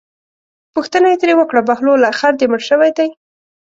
[0.73, 3.09] پوښتنه یې ترې وکړه بهلوله خر دې مړ شوی دی.